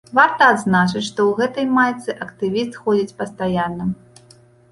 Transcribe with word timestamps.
Варта 0.17 0.45
адзначыць, 0.53 1.03
што 1.09 1.19
ў 1.31 1.41
гэтай 1.41 1.67
майцы 1.75 2.15
актывіст 2.25 2.79
ходзіць 2.85 3.17
пастаянна. 3.19 3.85